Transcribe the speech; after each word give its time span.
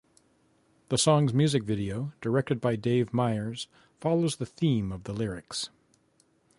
The 0.89 0.97
song's 0.97 1.31
music 1.31 1.61
video, 1.63 2.11
directed 2.21 2.59
by 2.59 2.75
Dave 2.75 3.13
Meyers, 3.13 3.67
follows 3.99 4.37
the 4.37 4.47
theme 4.47 4.91
of 4.91 5.03
the 5.03 5.13
lyrics. 5.13 5.69